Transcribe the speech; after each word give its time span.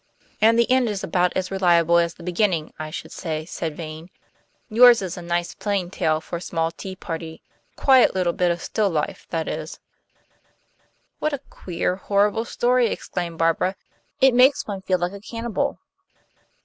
"And 0.41 0.57
the 0.57 0.71
end 0.71 0.89
is 0.89 1.03
about 1.03 1.31
as 1.37 1.51
reliable 1.51 1.99
as 1.99 2.15
the 2.15 2.23
beginning, 2.23 2.73
I 2.79 2.89
should 2.89 3.11
say," 3.11 3.45
said 3.45 3.77
Vane. 3.77 4.09
"Yours 4.67 4.99
is 5.03 5.15
a 5.15 5.21
nice 5.21 5.53
plain 5.53 5.91
tale 5.91 6.19
for 6.19 6.37
a 6.37 6.41
small 6.41 6.71
tea 6.71 6.95
party; 6.95 7.43
a 7.73 7.75
quiet 7.79 8.15
little 8.15 8.33
bit 8.33 8.49
of 8.49 8.63
still 8.63 8.89
life, 8.89 9.27
that 9.29 9.47
is." 9.47 9.79
"What 11.19 11.33
a 11.33 11.39
queer, 11.51 11.97
horrible 11.97 12.45
story," 12.45 12.87
exclaimed 12.87 13.37
Barbara. 13.37 13.75
"It 14.19 14.33
makes 14.33 14.65
one 14.65 14.81
feel 14.81 14.97
like 14.97 15.13
a 15.13 15.21
cannibal." 15.21 15.77